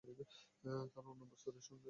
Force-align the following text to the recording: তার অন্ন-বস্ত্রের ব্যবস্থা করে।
তার 0.93 1.05
অন্ন-বস্ত্রের 1.05 1.53
ব্যবস্থা 1.53 1.71
করে। 1.71 1.79